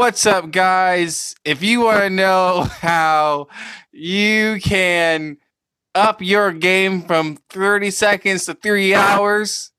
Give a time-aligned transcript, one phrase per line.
[0.00, 1.34] What's up, guys?
[1.44, 3.48] If you want to know how
[3.92, 5.36] you can
[5.94, 9.72] up your game from 30 seconds to three hours,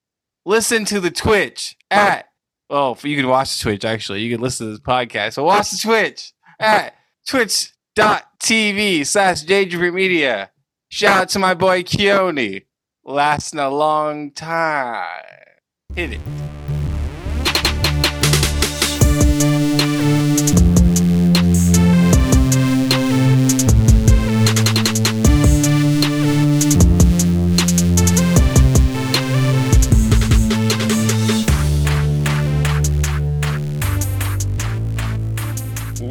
[0.46, 2.30] listen to the Twitch at,
[2.70, 4.22] oh, you can watch the Twitch actually.
[4.22, 5.34] You can listen to this podcast.
[5.34, 6.94] So watch the Twitch at
[7.28, 10.52] twitch.tv slash Daydream Media.
[10.90, 12.66] Shout out to my boy Keone.
[13.04, 15.24] Lasting a long time.
[15.96, 16.22] Hit it.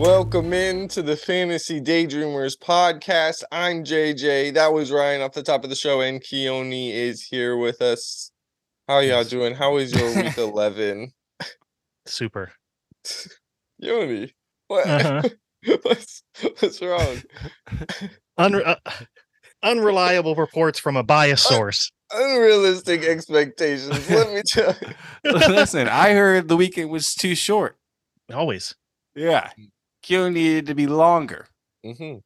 [0.00, 3.42] Welcome in to the Fantasy Daydreamers podcast.
[3.52, 4.54] I'm JJ.
[4.54, 8.32] That was Ryan off the top of the show, and Keone is here with us.
[8.88, 9.54] How y'all doing?
[9.54, 11.12] How is your week 11?
[12.06, 12.50] Super.
[13.84, 14.32] Keone,
[14.68, 14.86] what?
[14.86, 15.22] Uh-huh.
[15.82, 17.20] what's, what's wrong?
[18.38, 18.76] Unre- uh,
[19.62, 21.92] unreliable reports from a biased source.
[22.10, 24.08] Unrealistic expectations.
[24.08, 25.32] Let me tell you.
[25.32, 27.76] Listen, I heard the weekend was too short.
[28.32, 28.74] Always.
[29.14, 29.50] Yeah.
[30.02, 31.46] Kyo needed to be longer.
[31.84, 32.16] hmm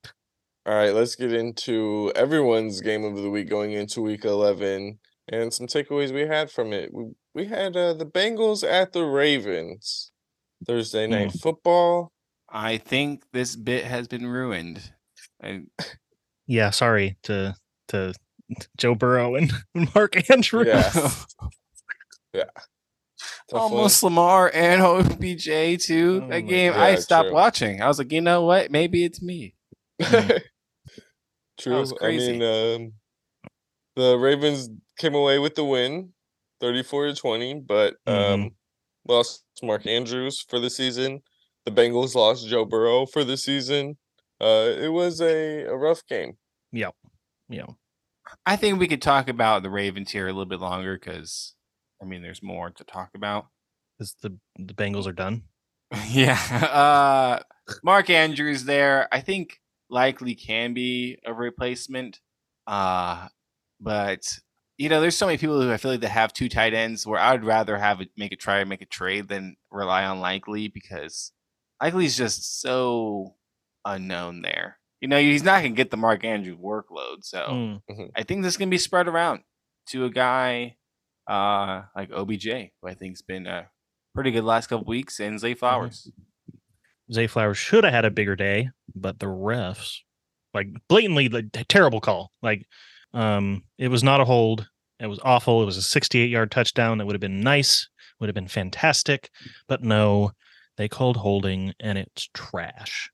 [0.67, 5.53] All right, let's get into everyone's game of the week going into week 11 and
[5.55, 6.93] some takeaways we had from it.
[6.93, 10.11] We, we had uh, the Bengals at the Ravens
[10.67, 12.13] Thursday night football.
[12.49, 14.93] I think this bit has been ruined.
[15.41, 15.69] And
[16.47, 17.57] Yeah, sorry to
[17.89, 18.15] to
[18.77, 19.53] Joe Burrow and
[19.95, 20.67] Mark Andrews.
[20.69, 21.11] Yeah.
[22.33, 22.45] Yeah.
[23.61, 26.23] Almost Lamar and OBJ too.
[26.25, 26.81] Oh that game, God.
[26.81, 27.35] I stopped true.
[27.35, 27.81] watching.
[27.83, 28.71] I was like, you know what?
[28.71, 29.55] Maybe it's me.
[31.59, 31.79] True.
[31.79, 32.93] was I mean, um,
[33.97, 36.13] the Ravens came away with the win,
[36.61, 38.53] 34 to 20, but um, Mhm.
[39.07, 41.23] lost Mark Andrews for the season.
[41.65, 43.97] The Bengals lost Joe Burrow for the season.
[44.41, 46.37] Uh, it was a, a rough game.
[46.73, 46.91] Yeah.
[47.49, 47.67] Yeah.
[48.45, 51.55] I think we could talk about the Ravens here a little bit longer because,
[52.03, 53.47] I mean, there's more to talk about.
[53.99, 55.45] Because the the Bengals are done.
[56.09, 56.39] yeah.
[56.63, 57.43] Uh,
[57.83, 62.21] Mark Andrews there, I think likely can be a replacement.
[62.67, 63.29] Uh,
[63.81, 64.27] but
[64.77, 67.07] you know, there's so many people who I feel like they have two tight ends
[67.07, 70.05] where I would rather have it make a try and make a trade than rely
[70.05, 71.31] on likely because
[71.81, 73.37] likely is just so
[73.85, 74.79] unknown there.
[75.01, 77.23] You know, he's not gonna get the Mark Andrews workload.
[77.23, 78.11] So Mm.
[78.17, 79.45] I think this can be spread around
[79.89, 80.77] to a guy
[81.27, 83.65] uh like OBJ, who I think's been uh
[84.15, 86.11] pretty good last couple weeks, and Zay Flowers.
[87.13, 89.99] Zay Flowers should have had a bigger day, but the refs,
[90.55, 92.31] like blatantly, the terrible call.
[92.43, 92.67] Like,
[93.13, 94.69] um, it was not a hold.
[95.01, 95.63] It was awful.
[95.63, 96.99] It was a 68 yard touchdown.
[96.99, 97.89] That would have been nice.
[98.21, 99.29] Would have been fantastic.
[99.69, 100.33] But no,
[100.79, 103.11] they called holding, and it's trash.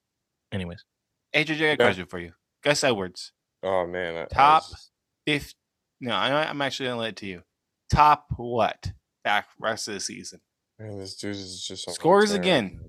[0.52, 0.84] Anyways,
[1.32, 1.76] Hey, JJ, I got a Yeah.
[1.76, 2.32] question for you.
[2.62, 3.32] Gus Edwards,
[3.62, 4.14] Oh, man.
[4.16, 4.90] I- I Top was-
[5.26, 5.54] if
[6.00, 7.42] no, I, I'm actually gonna let it to you.
[7.90, 8.92] Top what
[9.24, 10.40] back rest of the season?
[10.78, 12.80] Man, this dude is just Scores again.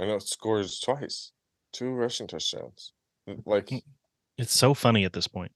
[0.00, 1.32] I know, scores twice.
[1.72, 2.92] Two rushing touchdowns.
[3.44, 3.70] Like,
[4.38, 5.52] it's so funny at this point.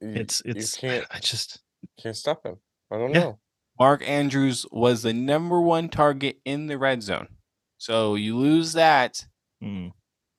[0.00, 0.80] you, It's it's.
[0.82, 1.60] you can't, I just
[2.00, 2.56] can't stop him.
[2.90, 3.20] I don't Yeah.
[3.20, 3.38] know.
[3.78, 7.28] Mark Andrews was the number one target in the red zone.
[7.76, 9.24] So you lose that.
[9.62, 9.92] mm,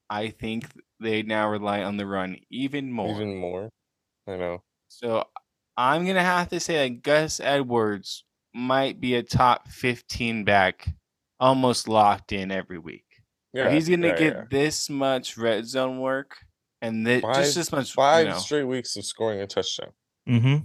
[0.09, 0.66] I think
[1.00, 3.16] they now rely on the run even more.
[3.16, 3.70] Even more.
[4.28, 4.64] I know.
[4.90, 5.24] So
[5.79, 10.90] I'm gonna have to say that Gus Edwards might be a top 15 back,
[11.40, 13.06] almost locked in every week.
[13.53, 14.44] Yeah, he's gonna yeah, get yeah.
[14.51, 16.38] this much red zone work
[16.81, 19.91] and thi- Five- just this much, five you know, straight weeks of scoring a touchdown.
[20.28, 20.56] hmm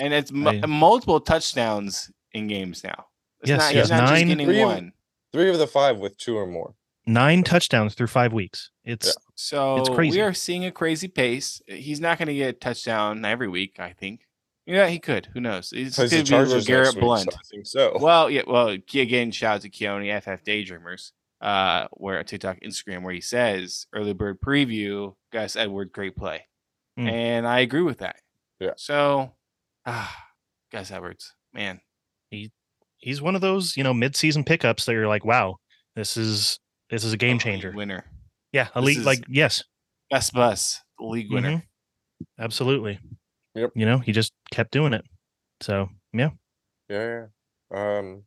[0.00, 3.06] and it's mu- I- multiple touchdowns in games now.
[3.40, 4.92] It's Yes, not, yes, he's not nine- just getting Three of- one.
[5.32, 6.74] Three of the five with two or more.
[7.06, 8.70] nine touchdowns through five weeks.
[8.84, 10.18] It's So crazy.
[10.18, 11.62] we are seeing a crazy pace.
[11.66, 13.80] He's not going to get a touchdown every week.
[13.80, 14.20] I think.
[14.68, 15.26] Yeah, he could.
[15.32, 15.72] Who knows?
[15.74, 17.32] It's Plays the could be Chargers Garrett week, Blunt.
[17.32, 17.96] so I think so.
[17.98, 18.42] Well, yeah.
[18.46, 23.86] Well, again, shout out to Keone FF Daydreamers, uh, where TikTok, Instagram, where he says
[23.94, 26.46] early bird preview, Gus Edward, great play,
[26.98, 27.10] Mm.
[27.10, 28.16] and I agree with that.
[28.60, 28.72] Yeah.
[28.76, 29.32] So,
[29.86, 30.14] ah,
[30.70, 31.80] Gus Edwards, man,
[32.30, 32.52] he
[32.98, 35.56] he's one of those you know mid-season pickups that you're like, wow,
[35.96, 36.58] this is
[36.90, 37.72] this is a game elite changer.
[37.72, 38.04] winner,
[38.52, 38.98] Yeah, This elite.
[39.00, 39.62] like yes,
[40.10, 41.50] best bus, league winner.
[41.52, 41.62] Mhm.
[42.38, 42.98] absolutely.
[43.58, 43.70] Yep.
[43.74, 45.04] You know, he just kept doing it.
[45.60, 46.30] So yeah,
[46.88, 47.26] Yeah,
[47.72, 47.98] yeah.
[47.98, 48.22] Um,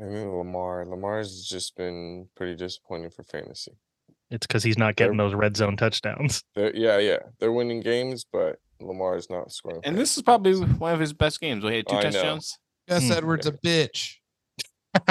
[0.00, 0.84] I mean Lamar.
[0.86, 3.72] Lamar's just been pretty disappointing for fantasy.
[4.30, 6.42] it's because he's not getting those red zone touchdowns.
[6.56, 7.18] Yeah, yeah.
[7.40, 9.80] They're winning games, but Lamar is not scoring.
[9.84, 11.62] And this is probably one of his best games.
[11.64, 12.10] He had two I know.
[12.10, 12.58] touchdowns.
[12.88, 13.12] Gus Hmm.
[13.12, 14.16] Edwards a bitch.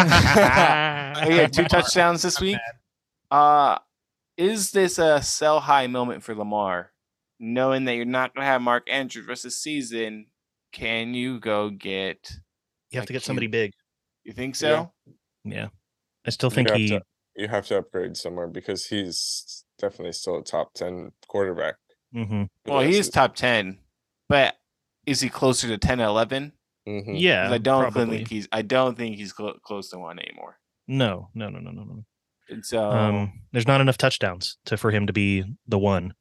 [1.28, 2.58] He had two touchdowns this week.
[3.32, 3.78] Uh
[4.38, 6.92] is this a sell high moment for Lamar?
[7.46, 10.28] Knowing that you're not gonna have Mark Andrews rest of the season,
[10.72, 12.32] can you go get
[12.90, 13.74] You have to Like get somebody big.
[14.24, 14.92] you think so?
[15.06, 15.14] Yeah.
[15.44, 15.68] Yeah.
[16.26, 17.02] I still think have he to-
[17.36, 21.76] You have to upgrade somewhere because he's definitely still a top ten quarterback.
[22.16, 22.48] Mhm.
[22.66, 23.80] Well, he is top ten,
[24.30, 24.56] but
[25.06, 26.54] is he closer to 10 11?
[26.86, 27.52] hmm Yeah.
[27.52, 28.18] I don't probably.
[28.20, 30.60] think he's I don't think he's clo- close to one anymore.
[30.88, 32.06] No, no, no, no, no, no.
[32.48, 36.14] And so Um, there's not enough touchdowns to for him to be the one.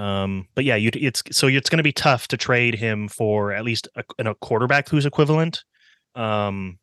[0.00, 3.52] Um, but yeah, you it's so it's going to be tough to trade him for
[3.52, 5.62] at least a, a quarterback who's equivalent.
[6.14, 6.78] Um,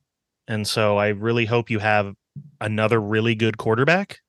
[0.47, 2.13] and so I really hope you have
[2.61, 4.19] another really good quarterback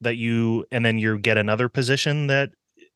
[0.00, 2.50] that you and then you get another position that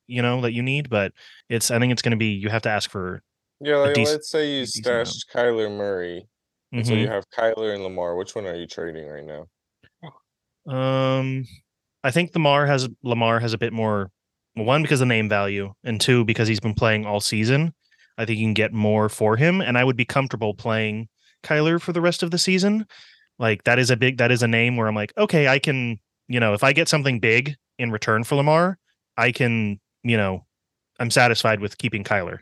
[0.07, 0.89] you know that you need.
[0.89, 1.13] But
[1.49, 3.21] it's I think it's going to be you have to ask for.
[3.59, 4.69] Yeah, like, dec- let's say you amount.
[4.69, 6.29] stashed Kyler Murray,
[6.71, 8.15] and so you have Kyler and Lamar.
[8.15, 9.47] Which one are you trading right now?
[10.73, 11.45] Um,
[12.05, 14.13] I think Lamar has Lamar has a bit more.
[14.61, 17.73] Well, One because of name value, and two because he's been playing all season.
[18.19, 21.09] I think you can get more for him, and I would be comfortable playing
[21.43, 22.87] Kyler for the rest of the season.
[23.39, 25.99] Like that is a big that is a name where I'm like, okay, I can,
[26.29, 28.79] you know, if I get something big in return for Lamar,
[29.17, 30.45] I can, you know,
[30.99, 32.41] I'm satisfied with keeping Kyler.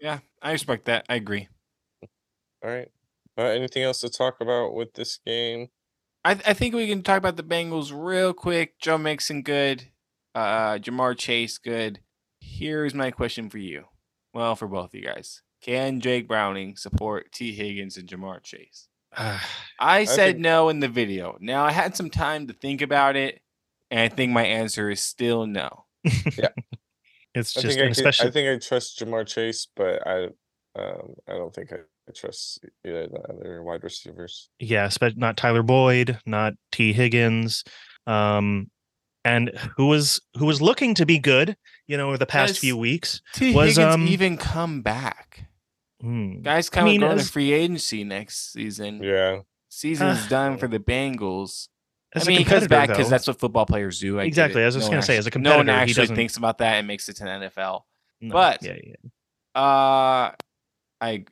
[0.00, 1.04] yeah, I respect that.
[1.08, 1.48] I agree.
[2.62, 2.88] All right.
[3.36, 5.68] Uh, anything else to talk about with this game?
[6.24, 8.78] I, I think we can talk about the Bengals real quick.
[8.78, 9.88] Joe Mixon, good.
[10.36, 12.00] Uh, Ja'Marr Chase, good.
[12.40, 13.84] Here's my question for you.
[14.34, 15.42] Well, for both of you guys.
[15.62, 18.88] Can Jake Browning support Tee Higgins and Ja'Marr Chase?
[19.80, 21.38] I said think- no in the video.
[21.40, 23.40] Now I had some time to think about it,
[23.90, 25.86] and I think my answer is still no.
[26.36, 26.48] Yeah,
[27.34, 30.06] it's I just think I, and could- especially I think I trust Ja'Marr Chase, but
[30.06, 30.24] I
[30.78, 34.50] um I don't think I, I trust either of the other wide receivers.
[34.58, 37.64] yeah, but not Tyler Boyd, not Tee Higgins,
[38.06, 38.70] um,
[39.26, 41.56] and who was who was looking to be good,
[41.86, 42.58] you know, over the past Yes.
[42.58, 43.20] few weeks.
[43.34, 43.54] T.
[43.54, 45.48] Was, Higgins um, even come back?
[46.00, 46.40] Hmm.
[46.42, 49.02] Guys kind of mean, going as- to free agency next season.
[49.02, 49.40] Yeah.
[49.68, 51.68] Season's Uh, done for the Bengals.
[52.14, 54.18] As I mean, he comes back because that's what football players do.
[54.20, 54.62] I Exactly.
[54.62, 56.02] I was just No gonna one say, as a actu- no one competitor, he actually
[56.04, 57.84] doesn't- thinks about that and makes it to the NFL.
[58.20, 58.94] no, but- yeah, yeah.
[59.60, 60.32] Uh,
[61.00, 61.24] I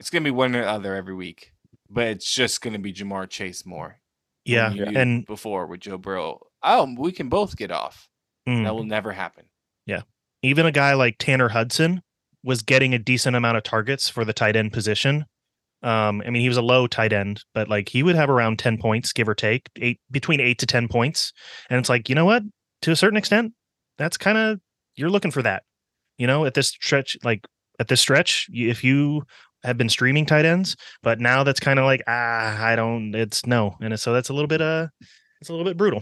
[0.00, 1.52] it's gonna be one or the other every week,
[1.90, 3.98] but it's just gonna be Ja'Marr Chase more.
[4.46, 8.08] than yeah, and before with Joe Burrow, oh, we can both get off.
[8.48, 9.44] mm, That will never happen.
[9.86, 10.02] Yeah.
[10.42, 12.02] Even a guy like Tanner Hudson
[12.44, 15.24] was getting a decent amount of targets for the tight end position.
[15.82, 18.58] Um, I mean, he was a low tight end, but like he would have around
[18.58, 21.32] 10 points, give or take, eight between eight to 10 points.
[21.70, 22.42] And it's like, you know what?
[22.82, 23.52] To a certain extent,
[23.98, 24.60] that's kind of
[24.96, 25.62] you're looking for that.
[26.18, 27.44] You know, at this stretch, like
[27.80, 29.22] at this stretch, if you
[29.64, 33.46] have been streaming tight ends, but now that's kind of like, ah, I don't, it's
[33.46, 33.76] no.
[33.80, 34.88] And so that's a little bit uh
[35.40, 36.00] it's a little bit brutal.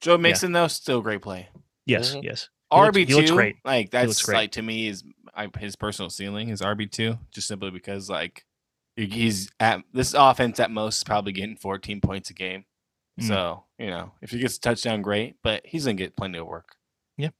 [0.00, 1.48] Joe Mixon though, still a great play.
[1.86, 2.22] Yes, Mhm.
[2.24, 2.48] yes.
[2.70, 4.34] RB two, like that's great.
[4.36, 5.02] like to me is
[5.34, 8.44] I, his personal ceiling is RB two, just simply because like
[8.96, 12.64] he's at this offense at most is probably getting 14 points a game.
[13.20, 13.26] Mm.
[13.28, 16.46] So you know if he gets a touchdown, great, but he's gonna get plenty of
[16.46, 16.76] work.
[17.16, 17.30] Yeah.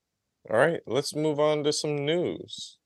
[0.50, 2.78] All right, let's move on to some news.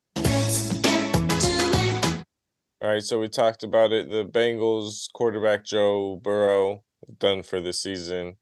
[2.82, 4.10] All right, so we talked about it.
[4.10, 6.82] The Bengals quarterback Joe Burrow
[7.20, 8.38] done for the season.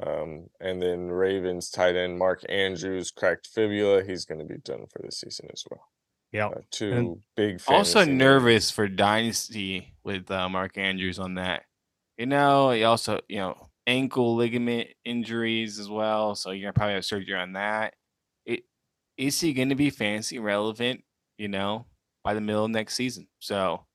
[0.00, 4.04] Um, and then Ravens tight end Mark Andrews cracked fibula.
[4.04, 5.88] He's going to be done for the season as well.
[6.32, 6.48] Yeah.
[6.48, 7.60] Uh, two big.
[7.66, 11.62] also nervous for dynasty with uh, Mark Andrews on that.
[12.16, 16.94] You know, he also you know ankle ligament injuries as well, so you're gonna probably
[16.94, 17.94] have surgery on that.
[18.44, 18.64] It
[19.16, 21.02] is he going to be fancy relevant?
[21.38, 21.86] You know,
[22.22, 23.28] by the middle of next season.
[23.38, 23.86] So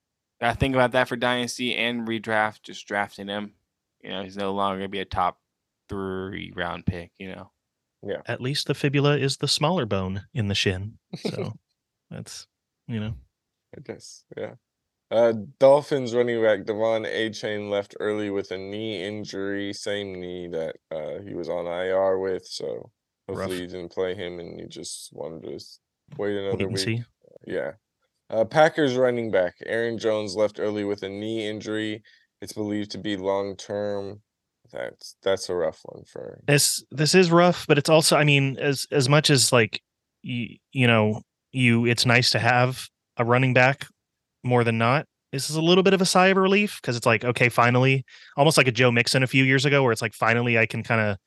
[0.41, 2.63] gotta think about that for dynasty and redraft.
[2.63, 3.53] Just drafting him.
[4.01, 5.38] You know, he's no longer gonna be a top
[5.89, 7.11] three round pick.
[7.17, 7.51] You know.
[8.05, 8.21] Yeah.
[8.25, 10.97] At least the fibula is the smaller bone in the shin.
[11.15, 11.53] So
[12.11, 12.47] that's
[12.87, 13.13] you know
[13.77, 14.53] I guess, yeah.
[15.09, 20.75] Uh, Dolphins running back De'Von Achane left early with a knee injury, same knee that
[20.91, 22.45] uh, he was on IR with.
[22.45, 22.91] So
[23.27, 23.37] Rough.
[23.37, 25.79] hopefully you didn't play him and you just wanted to s-
[26.17, 26.77] wait another wait week.
[26.77, 27.03] see.
[27.45, 27.71] Yeah.
[28.29, 32.01] Uh, Packers running back Aaron Jones left early with a knee injury.
[32.41, 34.21] It's believed to be long term.
[34.74, 36.39] That's that's a rough one for.
[36.48, 39.82] This this is rough, but it's also I mean as as much as like
[40.24, 42.88] you you know you it's nice to have
[43.18, 43.86] a running back
[44.44, 45.06] more than not.
[45.32, 48.03] This is a little bit of a sigh of relief because it's like okay, finally,
[48.36, 50.84] almost like a Joe Mixon a few years ago, where it's like finally I can
[50.84, 51.18] kind of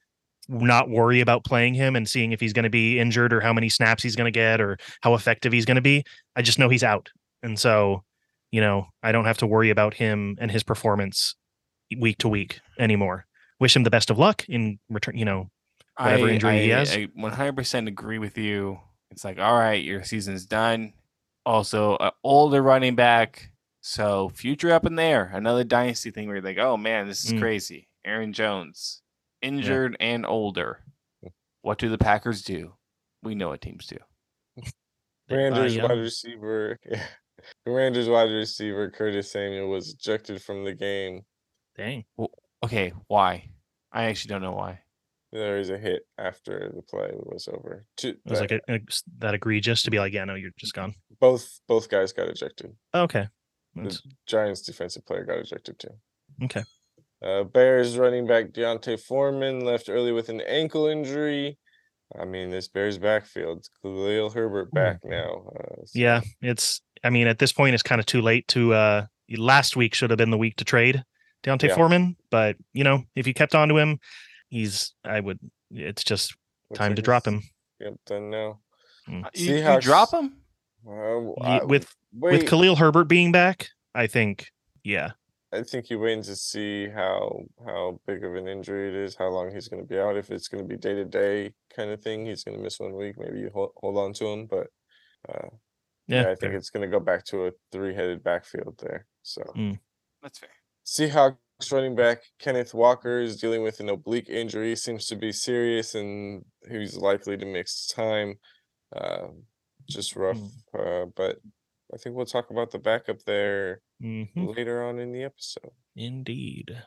[0.49, 3.53] not worry about playing him and seeing if he's going to be injured or how
[3.53, 6.05] many snaps he's going to get or how effective he's going to be.
[6.37, 7.11] I just know he's out.
[7.43, 8.05] And so,
[8.51, 11.35] you know, I don't have to worry about him and his performance
[11.99, 13.27] week to week anymore.
[13.61, 15.49] Wish him the best of luck in return, you know,
[15.97, 16.93] whatever I, injury I, he has.
[16.93, 18.79] I 100% agree with you.
[19.11, 20.93] It's like, all right, your season's done.
[21.47, 23.51] Also, an older running back.
[23.81, 25.31] So, future up in there.
[25.33, 27.41] Another dynasty thing where you're like, oh man, this is Mm.
[27.41, 27.89] crazy.
[28.05, 29.03] Aaron Jones,
[29.43, 30.81] injured and older.
[31.63, 32.75] What do the Packers do?
[33.23, 33.97] We know what teams do.
[34.57, 34.63] They
[35.35, 35.89] buy Commanders young.
[35.89, 36.79] wide receiver.
[37.65, 41.23] Commanders wide receiver Curtis Samuel was ejected from the game.
[41.77, 42.05] Dang.
[42.65, 43.51] Okay, why?
[43.93, 44.81] I actually don't know why.
[45.33, 47.85] There was a hit after the play was over.
[47.97, 48.81] Two, It was like that- a, a-
[49.19, 50.95] that egregious to be like, yeah, no, you're just gone.
[51.21, 52.73] both both guys got ejected.
[52.95, 53.29] Okay.
[53.75, 55.91] That's- Giants defensive player got ejected too.
[56.45, 56.63] Okay.
[57.23, 61.59] Uh, Bears running back D'Onta Foreman left early with an ankle injury.
[62.19, 65.51] I mean, this Bears backfield, Khalil Herbert back now.
[65.59, 66.81] Uh, so- Yeah, it's.
[67.05, 68.73] I mean, at this point, it's kind of too late to.
[68.75, 71.03] uh Last week should have been the week to trade
[71.47, 71.75] D'Onta Yeah.
[71.77, 73.99] Foreman, but you know, if you kept on to him,
[74.49, 74.93] he's.
[75.05, 75.39] I would.
[75.71, 76.37] It's just
[76.71, 77.43] looks time like to drop him
[77.81, 78.61] Yep, done now.
[79.09, 80.37] Uh, You, you drop him?
[80.87, 83.69] Uh, I- with wait, with Khalil Herbert being back.
[83.95, 84.51] I think.
[84.85, 85.13] Yeah.
[85.53, 89.29] I think you're waiting to see how how big of an injury it is, how
[89.29, 90.17] long he's going to be out.
[90.17, 92.81] If it's going to be day to day kind of thing, he's going to miss
[92.81, 93.15] one week.
[93.19, 94.67] Maybe you hold, hold on to him, but
[95.29, 95.49] uh,
[96.09, 96.23] Yeah.
[96.23, 96.57] yeah, I think fair.
[96.57, 99.07] it's going to go back to a three headed backfield there.
[99.23, 99.43] So
[100.23, 100.51] That's fair.
[100.87, 101.37] Seahawks
[101.73, 106.45] running back Kenneth Walker is dealing with an oblique injury, seems to be serious, and
[106.71, 108.39] he's likely to miss time.
[108.95, 109.43] Um,
[109.89, 110.41] just rough,
[110.79, 111.39] uh, but
[111.93, 115.73] I think we'll talk about the backup there Mhm, later on in the episode.
[115.97, 116.83] Indeed.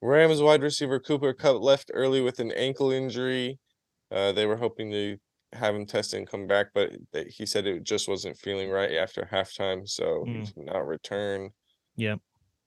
[0.00, 3.58] Rams wide receiver Cooper Kupp left early with an ankle injury.
[4.10, 5.18] Uh, they were hoping to
[5.52, 8.92] have him test and come back, but they, he said it just wasn't feeling right
[8.92, 10.54] after halftime, so he Mm.
[10.54, 11.50] did not return.
[11.96, 12.20] Yep.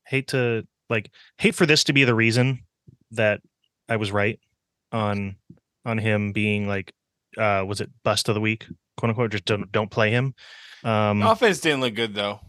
[0.06, 2.60] Hate to like hate for this to be the reason
[3.12, 3.40] that
[3.88, 4.38] I was right
[4.92, 5.36] on
[5.84, 6.92] on him being like
[7.36, 8.66] uh was it bust of the week
[8.96, 10.34] quote unquote just don't don't play him
[10.84, 12.40] um The offense didn't look good though.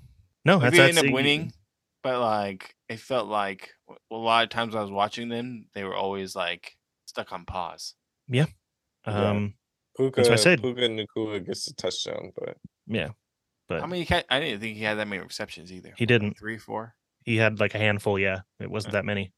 [0.46, 1.54] no Like, that's, they that's ended up y- winning,
[2.04, 3.72] but like it felt like
[4.12, 7.96] a lot of times I was watching them, they were always like stuck on pause.
[8.28, 8.46] Yeah.
[9.06, 9.54] um
[9.98, 10.62] Puka, what I said.
[10.62, 13.10] Puka Nacua gets a touchdown, but yeah
[13.68, 15.94] but I mean, I didn't think he had that many receptions either.
[15.96, 16.38] He didn't.
[16.40, 16.96] Three, four.
[17.30, 19.32] He had like a handful yeah it wasn't that many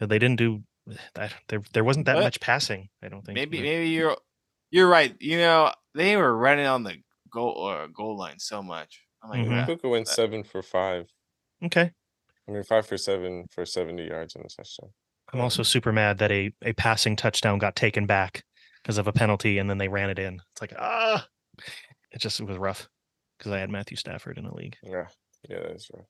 [0.00, 0.62] Uh, they didn't do
[1.14, 4.16] that there there wasn't that But much passing i don't think Maybe, but- maybe you're
[4.70, 5.14] you're right.
[5.20, 6.96] You know, they were running on the
[7.30, 9.02] goal or goal line so much.
[9.22, 9.62] I'm like, Mhm.
[9.62, 11.06] "Ah, Puka went that- seven for five.
[11.62, 11.92] okay
[12.48, 14.90] I mean, five for seven for 70 yards and a touchdown.
[15.32, 18.42] i'm also super mad that a a passing touchdown got taken back
[18.82, 21.26] because of a penalty and then they ran it in it's like ah
[22.10, 22.88] it just was rough
[23.38, 25.06] because i had matthew stafford in the league Yeah,
[25.48, 26.04] yeah, that's right.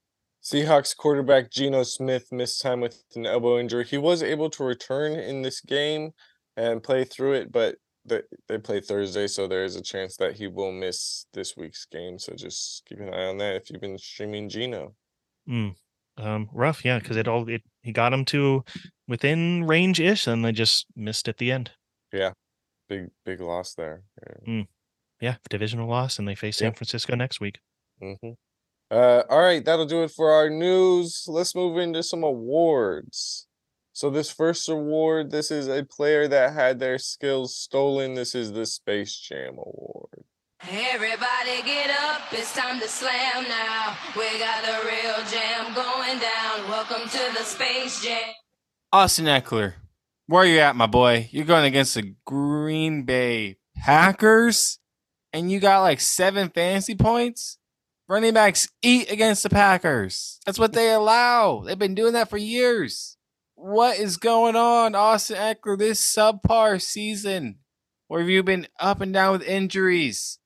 [0.44, 3.84] Seahawks quarterback Geno Smith missed time with an elbow injury.
[3.84, 6.10] He was able to return in this game
[6.56, 10.36] and play through it, but they, they play Thursday, so there is a chance that
[10.36, 12.18] he will miss this week's game.
[12.18, 14.94] So just keep an eye on that if you've been streaming Geno.
[15.48, 15.76] Mm.
[16.18, 18.64] Um, rough, yeah, because it all it he got him to
[19.08, 21.70] within range ish, and they just missed at the end.
[22.12, 22.32] Yeah,
[22.88, 24.02] big, big loss there.
[24.46, 24.62] Yeah.
[25.20, 26.74] Yeah, divisional loss, and they face San.
[26.74, 27.58] Francisco next week.
[28.00, 28.32] hmm
[28.94, 31.24] Uh, all right, that'll do it for our news.
[31.26, 33.48] Let's move into some awards.
[33.92, 38.14] So this first award, this is a player that had their skills stolen.
[38.14, 40.22] This is the Space Jam Award.
[40.70, 43.96] Everybody get up, it's time to slam now.
[44.16, 46.68] We got the real jam going down.
[46.68, 48.32] Welcome to the Space Jam.
[48.92, 49.74] Austin Ekeler,
[50.28, 51.28] where are you at, my boy?
[51.32, 54.78] You're going against the Green Bay Packers,
[55.32, 57.58] and you got like seven fantasy points.
[58.06, 60.38] Running backs eat against the Packers.
[60.44, 61.60] That's what they allow.
[61.60, 63.16] They've been doing that for years.
[63.54, 67.60] What is going on, Austin Ekeler, this subpar season?
[68.10, 70.38] Or have you been up and down with injuries?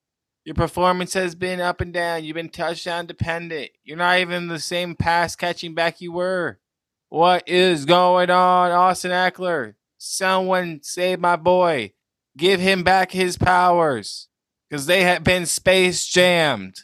[0.44, 2.24] Your performance has been up and down.
[2.24, 3.70] You've been touchdown dependent.
[3.82, 6.60] You're not even the same pass catching back you were.
[7.08, 9.74] What is going on, Austin Ekeler?
[9.98, 11.92] Someone save my boy.
[12.36, 14.28] Give him back his powers.
[14.70, 16.82] Because they have been space jammed.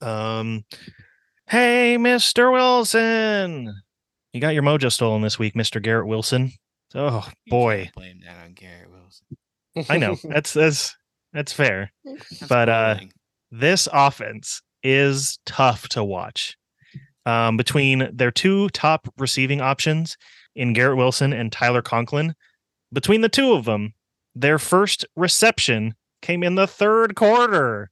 [0.00, 0.64] Um,
[1.48, 3.74] hey, Mister Wilson,
[4.32, 6.52] you got your mojo stolen this week, Mister Garrett Wilson.
[6.94, 9.90] Oh boy, blame that on Garrett Wilson.
[9.90, 10.96] I know that's that's
[11.32, 11.92] that's fair.
[12.04, 12.98] That's But, uh,
[13.50, 16.56] this offense is tough to watch.
[17.24, 20.16] Um, between their two top receiving options
[20.54, 22.34] in Garrett Wilson and Tyler Conklin,
[22.92, 23.94] between the two of them,
[24.34, 27.90] their first reception came in the third quarter.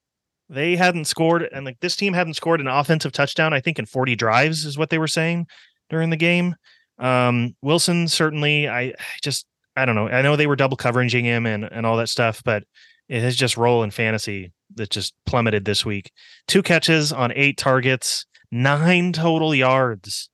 [0.55, 3.87] They hadn't scored, and like this team hadn't scored an offensive touchdown, I think, in
[3.87, 5.47] 40 drives, is what they were saying
[5.91, 6.55] during the game.
[6.99, 9.47] Um, Wilson certainly, I just
[9.77, 10.09] I don't know.
[10.09, 12.65] I know they were double covering him and and all that stuff, but
[13.09, 16.13] his just role in fantasy that just plummeted this week.
[16.47, 20.31] Two catches on eight targets, nine total yards,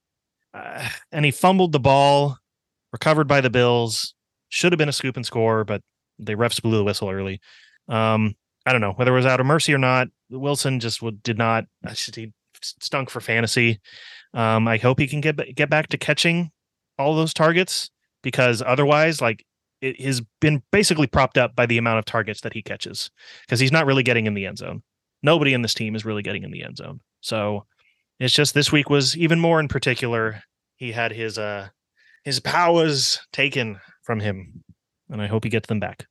[0.55, 2.37] uh, and he fumbled the ball,
[2.93, 4.15] recovered by the Bills.
[4.50, 5.83] Should have been a scoop and score, but
[6.19, 7.41] the refs blew the whistle early.
[7.89, 8.35] Um,
[8.67, 10.09] I don't know whether it was out of mercy or not.
[10.31, 11.64] Wilson just w- did not.
[12.14, 13.81] He stunk for fantasy.
[14.35, 16.50] Um, I hope he can get get back to catching
[16.99, 17.90] all those targets
[18.23, 19.45] because otherwise, like
[19.81, 23.11] it has been basically propped up by the amount of targets that he catches
[23.43, 24.83] because he's not really getting in the end zone.
[25.23, 27.00] Nobody in this team is really getting in the end zone.
[27.21, 27.67] So
[28.19, 30.43] it's just this week was even more in particular.
[30.76, 31.69] He had his uh
[32.25, 34.62] his powers taken from him,
[35.09, 36.07] and I hope he gets them back.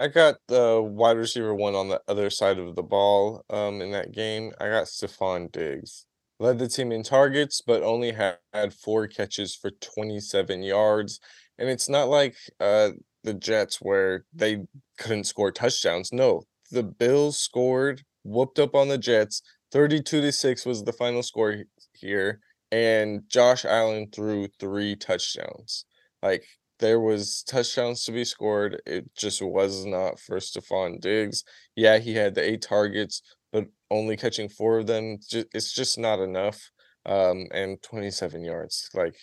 [0.00, 3.90] I got the wide receiver one on the other side of the ball um, in
[3.90, 4.52] that game.
[4.60, 6.06] I got Stefon Diggs.
[6.38, 8.38] Led the team in targets, but only had,
[8.72, 11.18] four catches for 27 yards.
[11.58, 12.90] And it's not like uh,
[13.24, 14.58] the Jets where they
[14.98, 16.12] couldn't score touchdowns.
[16.12, 19.42] No, the Bills scored, whooped up on the Jets.
[19.72, 21.64] 32 to 6 was the final score
[21.94, 22.40] here.
[22.70, 25.86] And Josh Allen threw three touchdowns.
[26.22, 26.44] Like
[26.78, 28.80] there was touchdowns to be scored.
[28.86, 31.44] It just was not for Stefon Diggs.
[31.76, 35.18] Yeah, he had the eight targets, but only catching four of them.
[35.32, 36.70] It's just not enough.
[37.06, 39.16] Um, and 27 yards, like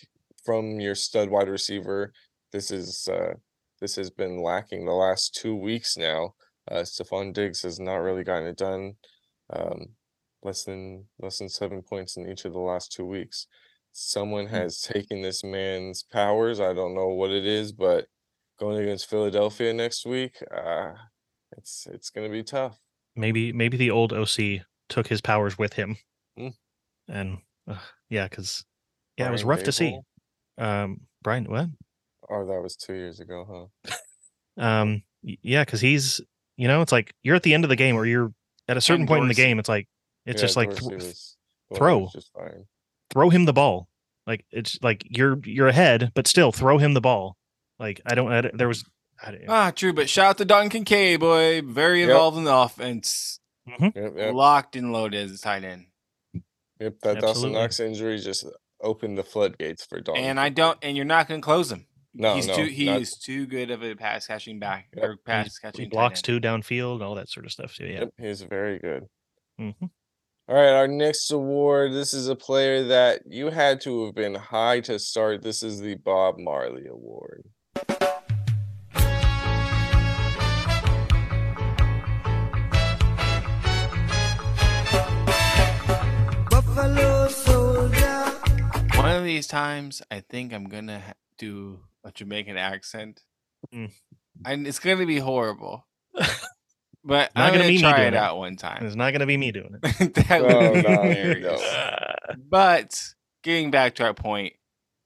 [0.44, 2.12] from your stud wide receiver,
[2.52, 3.34] this is uh,
[3.80, 6.34] this has been lacking the last two weeks now.
[6.68, 8.94] Uh, Stefon Diggs has not really gotten it done.
[9.50, 9.90] Um,
[10.42, 13.46] less than less than seven points in each of the last two weeks
[13.98, 16.60] someone has taken this man's powers.
[16.60, 18.06] I don't know what it is, but
[18.60, 20.92] going against Philadelphia next week, uh,
[21.56, 22.78] it's it's gonna be tough.
[23.16, 25.96] Maybe maybe the old OC took his powers with him,
[26.38, 26.54] Mm.
[27.08, 27.78] and uh,
[28.10, 28.64] yeah, because
[29.16, 29.98] yeah, it was Brian rough to see.
[30.58, 31.68] Um, Brian, what?
[32.28, 33.96] Oh, that was two years ago, huh?
[34.58, 36.20] Um, yeah, because he's
[36.56, 38.32] you know, it's like you're at the end of the game, or you're
[38.68, 39.58] at a certain point in the game.
[39.58, 39.86] It's like
[40.24, 41.14] it's Yeah, just like th-
[41.74, 42.08] throw.
[42.12, 42.64] just fine.
[43.16, 43.88] Throw him the ball.
[44.26, 47.36] Like it's like you're you're ahead, but still throw him the ball.
[47.78, 48.30] Like I don't.
[48.32, 48.84] I, there was.
[49.24, 51.62] I, don't- Ah, true, but shout out to Don Kincaid, boy.
[51.62, 52.08] Very Yep.
[52.10, 53.40] involved in the offense.
[53.80, 55.86] Yep, yep, Locked and loaded as a tight end.
[56.78, 57.00] yep.
[57.02, 57.60] That Dawson Absolutely.
[57.60, 58.46] Knox injury just
[58.82, 60.16] opened the floodgates for Don.
[60.18, 61.86] And I don't and you're not gonna close him.
[62.14, 65.04] No, he's no, too he not- is too good of a pass catching back Yep.
[65.04, 66.24] or pass catching tight blocks end.
[66.24, 67.86] too downfield, all that sort of stuff too.
[67.86, 68.00] Yeah.
[68.00, 69.04] Yep, he's very good.
[69.60, 69.90] Mhm.
[70.48, 71.92] All right, our next award.
[71.92, 75.42] This is a player that you had to have been high to start.
[75.42, 77.44] This is the Bob Marley Award.
[86.50, 88.24] Buffalo soldier.
[88.96, 91.02] One of these times, I think I'm gonna
[91.38, 93.22] do a Jamaican accent,
[93.72, 93.92] Mm.
[94.44, 95.86] and it's gonna be horrible.
[97.06, 98.16] but not I'm gonna gonna, be me try doing it it.
[98.18, 98.84] out one time.
[98.84, 100.14] It's not going to be me doing it.
[100.28, 101.60] that would Oh, be no, hilarious.
[101.62, 102.12] no.
[102.50, 103.00] But
[103.42, 104.54] getting back to our point,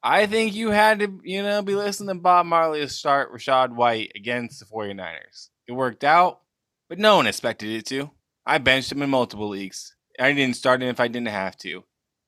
[0.02, 3.74] I think you had to, you know, be listening to Bob Marley to start Rachaad
[3.74, 5.50] White against the 49ers.
[5.68, 6.40] It worked out,
[6.88, 8.10] but no one expected it to.
[8.46, 9.94] I benched him in multiple leagues.
[10.18, 11.84] I didn't start him if I didn't have to.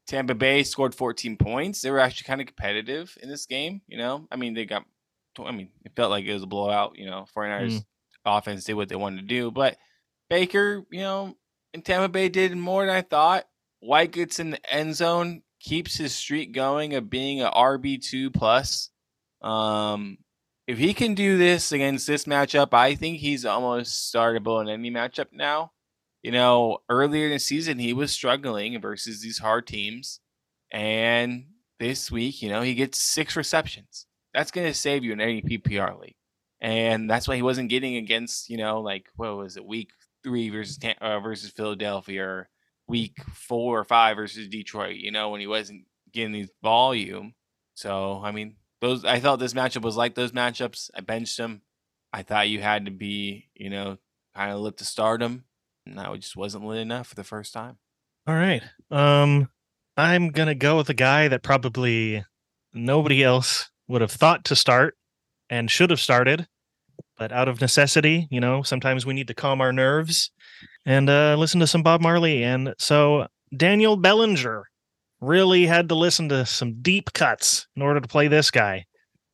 [0.07, 1.81] Tampa Bay scored 14 points.
[1.81, 4.27] They were actually kind of competitive in this game, you know.
[4.31, 4.85] I mean, they got
[5.43, 7.25] I mean, it felt like it was a blowout, you know.
[7.35, 7.85] 49ers
[8.25, 9.77] offense did what they wanted to do, but
[10.29, 11.37] Baker, you know,
[11.75, 13.47] and Tampa Bay did more than I thought.
[13.81, 18.31] White gets in the end zone, keeps his streak going of being a RB two
[18.31, 18.91] plus.
[19.41, 20.19] Um,
[20.67, 24.91] if he can do this against this matchup, I think he's almost startable in any
[24.91, 25.73] matchup now.
[26.23, 30.21] You know, earlier in the season he was struggling versus these hard teams,
[30.71, 31.47] and
[31.81, 34.07] this week, you know, he gets six receptions.
[34.33, 36.15] That's going to save you in any PPR league,
[36.63, 39.91] and that's why he wasn't getting against, you know, like what was it, week
[40.23, 42.49] three versus uh, versus Philadelphia, or
[42.87, 44.97] week four or five versus Detroit.
[44.97, 47.35] You know, when he wasn't getting these volume.
[47.75, 50.89] So I mean, those I thought this matchup was like those matchups.
[50.95, 51.63] I benched him.
[52.13, 53.99] I thought you had to be, you know,
[54.37, 55.45] kind of lit to stardom.
[55.85, 57.79] And that just wasn't lit enough for the first time.
[58.29, 58.63] All right.
[58.89, 59.49] Um,
[59.97, 62.25] I'm gonna go with a guy that probably
[62.73, 64.95] nobody else would have thought to start
[65.53, 66.47] and should have started,
[67.19, 70.31] but out of necessity, you know, sometimes we need to calm our nerves
[70.87, 72.43] and uh, listen to some Bob Marley.
[72.43, 74.65] And so Daniel Bellinger
[75.21, 78.87] really had to listen to some deep cuts in order to play this guy.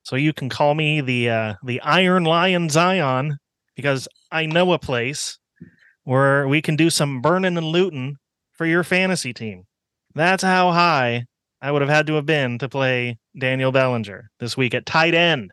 [0.02, 3.36] So you can call me the uh, the Iron Lion Zion
[3.76, 5.38] because I know a place
[6.02, 8.16] where we can do some burning and looting
[8.54, 9.64] for your fantasy team.
[10.16, 11.26] That's how high
[11.62, 15.14] I would have had to have been to play Daniel Bellinger this week at tight
[15.14, 15.52] end.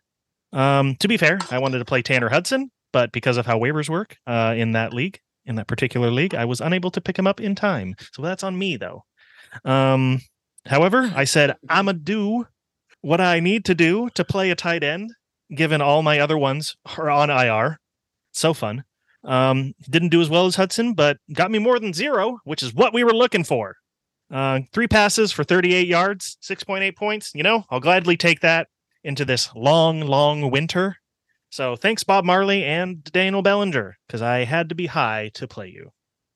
[0.55, 3.89] Um, to be fair, I wanted to play Tanner Hudson, but because of how waivers
[3.89, 7.27] work uh, in that league, in that particular league, I was unable to pick him
[7.27, 7.95] up in time.
[8.13, 9.03] So that's on me, though.
[9.65, 10.21] Um,
[10.65, 12.47] however, I said I'm gonna do
[13.01, 15.11] what I need to do to play a tight end,
[15.53, 17.79] given all my other ones are on IR.
[18.31, 18.85] So fun.
[19.25, 22.73] Um, didn't do as well as Hudson, but got me more than zero, which is
[22.73, 23.75] what we were looking for.
[24.31, 27.31] Uh, three passes for 38 yards, 6.8 points.
[27.35, 28.67] You know, I'll gladly take that
[29.05, 30.97] into this long, long winter.
[31.51, 35.67] So thanks, Bob Marley and Daniel Bellinger, because I had to be high to play
[35.69, 35.91] you.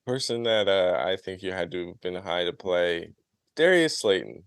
[0.06, 3.10] Person that uh, I think you had to have been high to play,
[3.56, 4.44] Darius Slayton.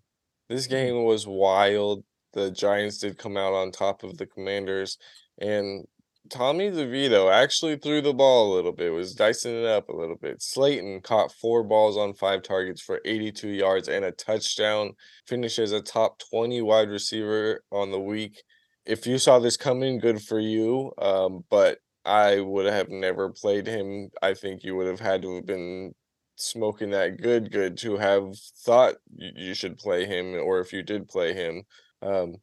[0.49, 2.05] This game was wild.
[2.33, 4.99] The Giants did come out on top of the Commanders,
[5.39, 5.85] and
[6.33, 10.17] Tommy DeVito actually threw the ball a little bit, was dicing it up a little
[10.17, 10.41] bit.
[10.41, 14.95] Slayton caught four balls on five targets for 82 yards and a touchdown,
[15.27, 18.43] finishes a top 20 wide receiver on the week.
[18.87, 20.93] If you saw this coming, good for you.
[20.97, 24.09] Um, but I would have never played him.
[24.23, 25.93] I think you would have had to have been
[26.37, 31.09] smoking that good, good to have thought you should play him, or if you did
[31.09, 31.65] play him.
[32.01, 32.37] Um,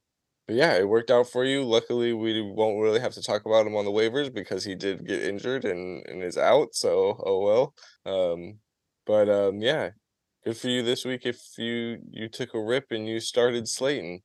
[0.50, 1.64] but yeah, it worked out for you.
[1.64, 5.06] Luckily, we won't really have to talk about him on the waivers because he did
[5.06, 6.70] get injured and, and is out.
[6.74, 7.76] So oh well.
[8.04, 8.58] Um,
[9.06, 9.92] but um, yeah,
[10.44, 11.22] good for you this week.
[11.24, 14.22] If you you took a rip and you started Slayton,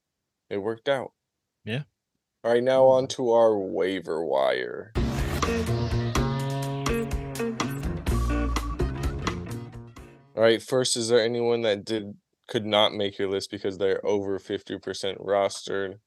[0.49, 1.13] it worked out.
[1.63, 1.83] Yeah.
[2.43, 4.93] All right, now on to our waiver wire.
[10.35, 12.15] All right, first, is there anyone that did
[12.49, 15.99] could not make your list because they're over fifty percent rostered?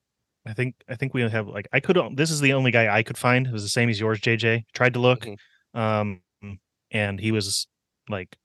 [0.48, 3.04] I think I think we have like I could this is the only guy I
[3.04, 3.46] could find.
[3.48, 4.64] It was the same as yours, JJ.
[4.74, 5.38] Tried to look, Mhm.
[5.74, 6.22] um,
[6.92, 7.68] and he was
[8.10, 8.36] like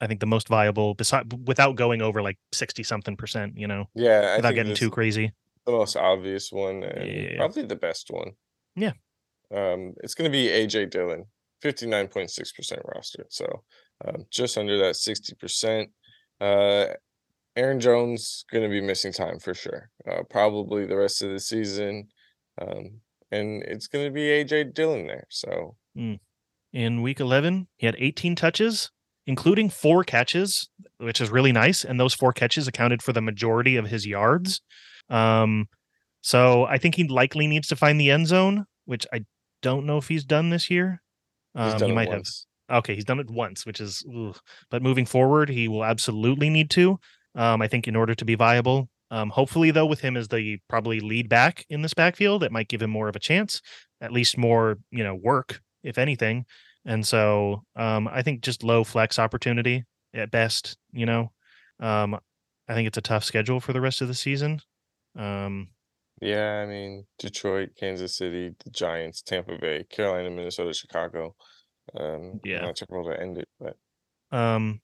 [0.00, 3.56] I think the most viable beside without going over like sixty something percent.
[3.56, 5.32] You know, Yeah, I without getting too crazy.
[5.66, 7.36] the most obvious one and Yeah.
[7.36, 8.32] probably the best one.
[8.76, 8.92] Yeah.
[9.50, 11.24] Um, it's going to be AJ Dillon,
[11.62, 13.62] fifty nine point six percent rostered, so
[14.04, 15.90] um, just under that sixty percent.
[16.40, 16.86] Uh,
[17.56, 21.38] Aaron Jones going to be missing time for sure, uh, probably the rest of the
[21.38, 22.08] season,
[22.60, 25.26] um, and it's going to be AJ Dillon there.
[25.30, 25.76] So
[26.72, 28.90] In week eleven, he had eighteen touches,
[29.26, 31.84] including four catches, which is really nice.
[31.84, 34.60] And those four catches accounted for the majority of his yards.
[35.08, 35.68] Um,
[36.20, 39.24] so I think he likely needs to find the end zone, which I
[39.62, 41.02] don't know if he's done this year.
[41.54, 42.24] Um, done he might have.
[42.70, 44.38] Okay, he's done it once, which is, ugh.
[44.70, 46.98] but moving forward, he will absolutely need to.
[47.34, 48.88] Um, I think in order to be viable.
[49.10, 52.68] Um, hopefully, though, with him as the probably lead back in this backfield, it might
[52.68, 53.60] give him more of a chance,
[54.00, 56.46] at least more, you know, work, if anything.
[56.84, 60.76] And so, um, I think just low flex opportunity at best.
[60.92, 61.32] You know,
[61.80, 62.18] um,
[62.68, 64.60] I think it's a tough schedule for the rest of the season.
[65.16, 65.68] Um,
[66.20, 71.34] Yeah, I mean Detroit, Kansas City, the Giants, Tampa Bay, Carolina, Minnesota, Chicago.
[71.94, 72.60] Um, Yeah.
[72.60, 73.76] I'm not sure how to end it, but
[74.30, 74.80] Um,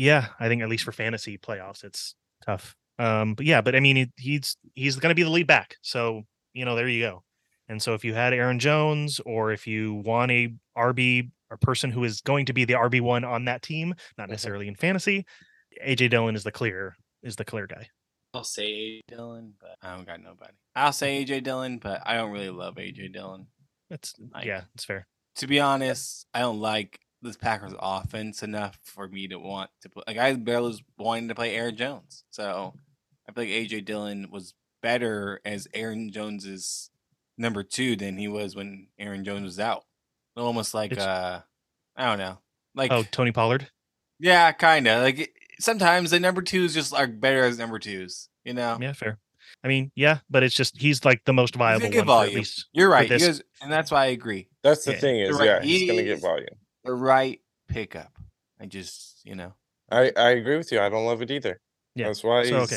[0.00, 2.74] yeah, I think at least for fantasy playoffs, it's tough.
[2.98, 5.76] Um, but yeah, but I mean, he, he's he's going to be the lead back,
[5.82, 7.22] so you know, there you go.
[7.68, 11.90] And so if you had Aaron Jones, or if you want a RB or person
[11.90, 14.30] who is going to be the RB one on that team, not Mhm.
[14.32, 15.24] necessarily in fantasy,
[15.86, 17.88] AJ Dillon is the clear is the clear guy.
[18.34, 20.52] I'll say AJ Dillon, but I don't got nobody.
[20.74, 23.46] I'll say AJ Dillon, but I don't really love AJ Dillon.
[23.88, 25.06] That's Like- yeah, it's fair.
[25.36, 29.88] To be honest, I don't like this Packers offense enough for me to want to
[29.90, 30.02] play.
[30.06, 32.74] Like I barely was wanting to play Aaron Jones, so
[33.28, 36.90] I feel like AJ Dillon was better as Aaron Jones's
[37.36, 39.84] number two than he was when Aaron Jones was out.
[40.36, 41.42] Almost like It's- uh,
[41.96, 42.38] I don't know,
[42.74, 43.68] like Oh, Tony Pollard.
[44.18, 48.28] yeah, kind of like it- sometimes the number twos just are better as number twos.
[48.44, 49.18] You know, Yeah, fair.
[49.62, 52.34] I mean, yeah, but it's just he's like the most viable one for at volume.
[52.36, 52.68] least.
[52.72, 54.48] You're for right, this- you guys- and that's why I agree.
[54.62, 56.46] that's the Yeah, thing is, right, yeah, he's gonna get volume.
[56.84, 58.12] The right pickup.
[58.60, 59.54] I just you know.
[59.90, 60.80] I I agree with you.
[60.80, 61.60] I don't love it either.
[61.94, 62.44] Yeah, That's why.
[62.44, 62.76] so, okay.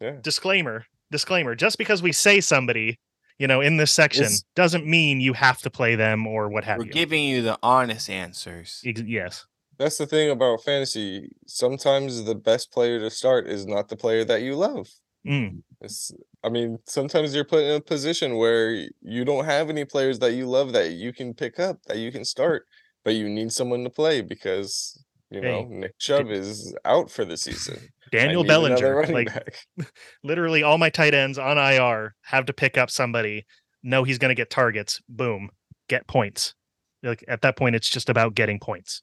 [0.00, 0.16] Yeah.
[0.22, 3.00] disclaimer disclaimer just because we say somebody
[3.38, 6.64] you know in this section It's- doesn't mean you have to play them or what
[6.64, 8.82] have We're you giving you the honest answers.
[8.84, 9.46] Ex- yes
[9.78, 11.30] That's the thing about fantasy.
[11.46, 14.88] Sometimes the best player to start is not the player that you love.
[15.26, 16.12] Mm, It's,
[16.44, 18.70] I mean, sometimes you're put in a position where
[19.02, 22.12] you don't have any players that you love that you can pick up, that you
[22.12, 22.66] can start,
[23.06, 27.24] but you need someone to play because you Hey, know Nick Chubb is out for
[27.24, 27.78] the season.
[28.10, 29.56] Daniel bellinger like back.
[30.24, 33.46] literally all my tight ends on ir have to pick up somebody
[33.82, 35.48] know he's going to get targets boom
[35.88, 36.54] get points
[37.02, 39.02] like at that point it's just about getting points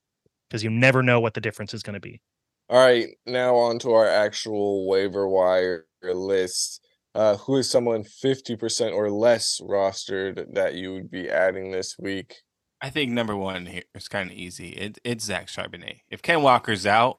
[0.49, 2.21] because you never know what the difference is going to be
[2.69, 6.81] All right, now on to our actual waiver wire list.
[7.15, 12.35] uh, who is someone 50% or less rostered that you would be adding this week?
[12.83, 14.69] I think number one here is kind of easy.
[14.71, 16.01] It, it's Zach Charbonnet.
[16.09, 17.17] If Ken Walker's out,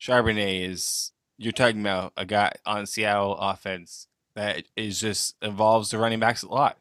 [0.00, 5.98] Charbonnet is you're talking about a guy on Seattle offense that is just involves the
[5.98, 6.78] running backs a lot.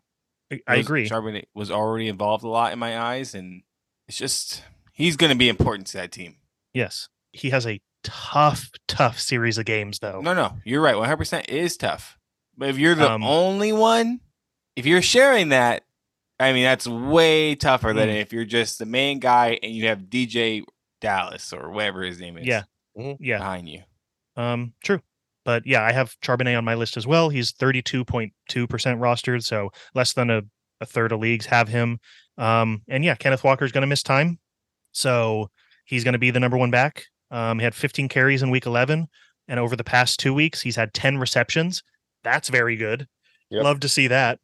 [0.52, 1.10] I, I Those- agree.
[1.10, 3.62] Charbonnet was already involved a lot in my eyes, and
[4.08, 6.38] it's just he's going to be important to that team.
[6.74, 10.22] Yes, he has a tough, tough series of games though.
[10.22, 10.98] No, no, you're right.
[10.98, 12.18] 100 percent is tough.
[12.58, 14.22] But if you're the Um, only one,
[14.76, 15.84] if you're sharing that,
[16.44, 18.22] I mean that's way tougher than Mm.
[18.22, 20.64] if you're just the main guy and you have DeeJay
[21.02, 22.46] Dallas or whatever his name is.
[22.46, 22.64] Yeah.
[22.98, 23.18] Mhm.
[23.20, 23.82] Yeah, behind you.
[24.36, 25.02] um, true.
[25.46, 27.30] But yeah, I have Charbonnet on my list as well.
[27.30, 28.32] He's 32.2%
[29.00, 30.42] rostered, so less than a,
[30.80, 32.00] a third of leagues have him.
[32.38, 34.40] Um, and yeah, Kenneth Walker is going to miss time.
[34.92, 35.50] So
[35.86, 37.06] he's going to be the number one back.
[37.32, 39.08] Um, he had 15 carries in week 11.
[39.48, 41.84] And over the past two weeks, he's had 10 receptions.
[42.24, 43.08] That's very good.
[43.50, 43.64] Yep.
[43.64, 44.40] Love to see that.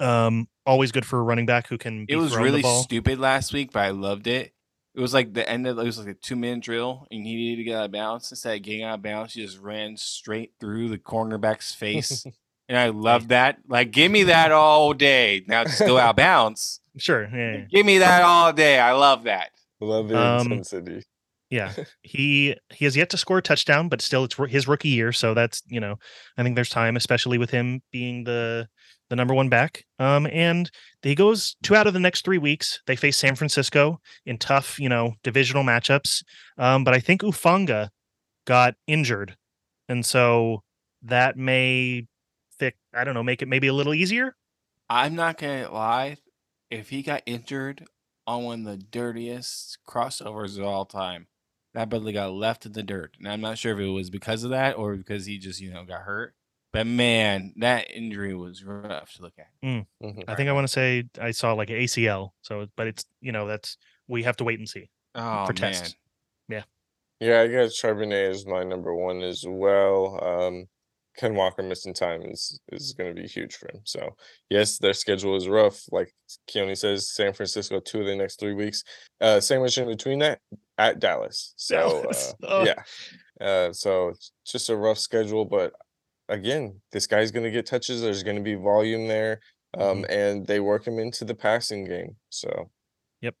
[0.00, 2.82] Um, always good for a running back who can be It was really the ball.
[2.82, 4.52] stupid last week, but I loved it.
[4.94, 7.34] It was like the end of it was like a two minute drill, and he
[7.36, 8.30] needed to get out of bounds.
[8.30, 12.24] Instead of getting out of bounds, he just ran straight through the cornerback's face,
[12.68, 13.58] and I love that.
[13.68, 15.44] Like, give me that all day.
[15.46, 16.80] Now just go out of bounds.
[17.00, 17.28] Sure.
[17.32, 17.64] Yeah, yeah.
[17.70, 18.80] Give me that all day.
[18.80, 19.50] I love that.
[19.80, 21.04] Love the Um, intensity.
[21.48, 25.12] Yeah, he he has yet to score a touchdown, but still, it's his rookie year,
[25.12, 26.00] so that's you know,
[26.36, 28.68] I think there's time, especially with him being the
[29.10, 29.84] the number one back.
[29.98, 30.70] Um, and
[31.02, 32.80] he goes two out of the next three weeks.
[32.86, 36.22] They face San Francisco in tough, you know, divisional matchups.
[36.56, 37.88] Um, but I think Ufanga
[38.46, 39.36] got injured,
[39.88, 40.62] and so
[41.02, 42.06] that may.
[42.92, 44.34] I don't know, make it maybe a little easier.
[44.90, 46.16] I'm not gonna lie.
[46.70, 47.86] If he got injured
[48.26, 51.28] on one of the dirtiest crossovers of all time,
[51.74, 53.16] that brother got left in the dirt.
[53.18, 55.72] And I'm not sure if it was because of that or because he just, you
[55.72, 56.34] know, got hurt.
[56.72, 59.48] But man, that injury was rough to look at.
[59.64, 59.86] Mhm.
[60.28, 62.30] I think I want to say I saw like an ACL.
[62.42, 64.90] So, but it's you know that's we have to wait and see.
[65.14, 65.72] Oh For man.
[65.72, 65.94] tests.
[67.20, 70.22] Yeah, I guess Charbonnet is my number one as well.
[70.22, 70.66] Um,
[71.16, 73.80] Ken Walker missing time is is going to be huge for him.
[73.82, 74.10] So
[74.50, 75.82] yes, their schedule is rough.
[75.90, 76.12] Like
[76.48, 78.84] Keone says, San Francisco two of the next three weeks.
[79.20, 80.38] Uh, sandwich in between that
[80.78, 81.54] at Dallas.
[81.56, 82.34] So Dallas.
[82.44, 82.64] uh, Oh.
[82.64, 82.82] yeah,
[83.44, 85.44] uh, so it's just a rough schedule.
[85.44, 85.72] But
[86.28, 88.02] again, this guy's going to get touches.
[88.02, 89.40] There's going to be volume there,
[89.76, 92.16] um, and they work him into the passing game.
[92.30, 92.70] So
[93.20, 93.34] yep.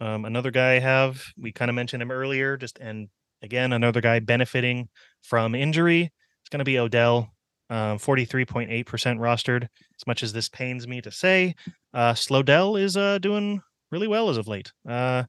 [0.00, 3.08] Um, another guy I have, we kind of mentioned him earlier, just and
[3.42, 4.88] again, another guy benefiting
[5.22, 6.10] from injury.
[6.42, 7.30] It's going to be Odell,
[7.70, 8.84] um, 43.8%
[9.18, 9.64] rostered.
[9.64, 11.54] As much as this pains me to say,
[11.94, 15.24] uh, Slowdell is uh, doing really well as of late, uh,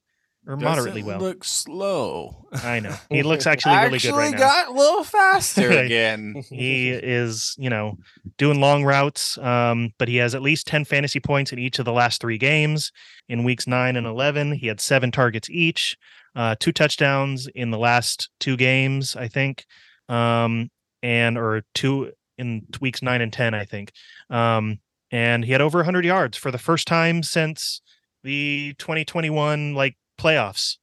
[0.49, 1.19] or moderately Doesn't well.
[1.19, 2.47] Look slow.
[2.51, 2.95] I know.
[3.12, 4.38] He looks actually really good right now.
[4.39, 6.43] got a little faster again.
[6.49, 7.99] he is, you know,
[8.39, 9.38] doing long routes.
[9.38, 12.39] Um, but he has at least 10 fantasy points in each of the last three
[12.39, 12.91] games.
[13.27, 15.95] In weeks nine and 11, he had seven targets each,
[16.35, 19.67] uh, two touchdowns in the last two games, I think.
[20.09, 20.71] Um,
[21.03, 23.91] and, or two in weeks nine and 10, I think.
[24.31, 24.79] Um,
[25.12, 27.81] and he had over 100 yards for the first time since
[28.23, 30.77] the 2021 like playoffs.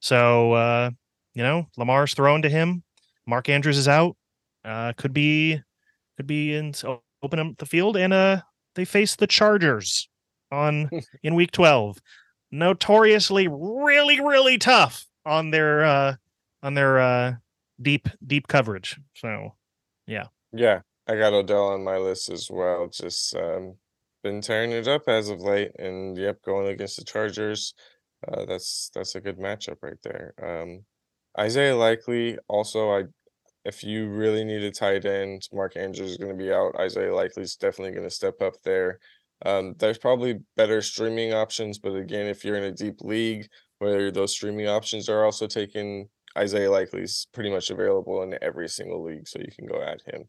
[0.00, 0.90] So, uh,
[1.34, 2.82] you know, Lamar's throwing to him.
[3.26, 4.16] Mark Andrews is out
[4.64, 5.60] uh, could be
[6.16, 8.40] could be in so open up the field and uh
[8.74, 10.08] they face the Chargers
[10.50, 10.90] on
[11.22, 11.98] in week 12
[12.50, 16.14] notoriously really really tough on their uh
[16.62, 17.32] on their uh
[17.80, 19.52] deep deep coverage so
[20.10, 20.26] yeah.
[20.52, 22.88] Yeah, I got Odell on my list as well.
[22.88, 23.76] Just um,
[24.24, 27.72] been tearing it up as of late, and yep, going against the Chargers.
[28.26, 30.34] Uh, that's that's a good matchup right there.
[30.42, 30.84] Um,
[31.38, 33.04] Isaiah Likely also, I
[33.64, 36.74] if you really need a tight end, Mark Andrews is going to be out.
[36.78, 38.98] Isaiah Likely is definitely going to step up there.
[39.44, 44.10] Um, there's probably better streaming options, but again, if you're in a deep league where
[44.10, 49.26] those streaming options are also taken, Isaiah Likely's pretty much available in every single league,
[49.28, 50.24] so you can go add him.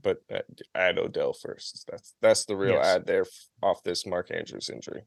[0.00, 0.40] But uh,
[0.74, 1.84] add Odell first.
[1.90, 2.86] That's that's the real Yes.
[2.86, 3.24] ad there
[3.62, 5.02] off this Mark Andrews injury.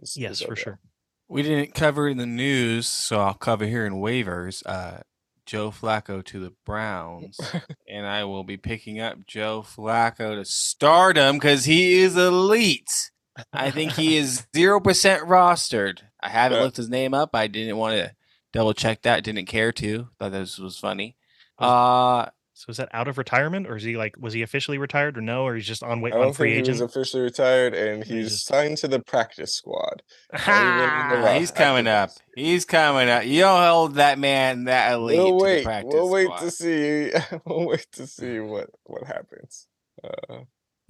[0.00, 0.80] is- yes is for sure
[1.28, 4.62] We didn't cover in the news, so I'll cover here in waivers.
[4.66, 4.98] Uh,
[5.46, 7.38] Joe Flacco to the Browns,
[7.88, 13.10] and I will be picking up Joe Flacco to stardom because he is elite.
[13.52, 16.00] I think he is zero percent rostered.
[16.22, 16.64] I haven't Yeah.
[16.64, 17.34] looked his name up.
[17.34, 18.14] I didn't want to
[18.52, 19.24] double check that.
[19.24, 20.08] Didn't care to.
[20.18, 21.16] Thought this was funny.
[21.58, 22.26] Uh,
[22.64, 25.20] so is that out of retirement or is he like was he officially retired or
[25.20, 27.74] no or he's just on wait I on don't free think he was officially retired,
[27.74, 30.02] and he's just- signed to the practice squad.
[30.32, 31.12] even in the Ha!
[31.24, 31.38] roster.
[31.40, 32.10] he's coming up.
[32.36, 33.24] He's coming up.
[33.24, 35.66] You don't hold that man that elite We'll wait.
[35.84, 36.40] We'll wait squad.
[36.40, 37.10] to see.
[37.44, 39.66] we'll wait to see what what happens.
[40.04, 40.42] Uh,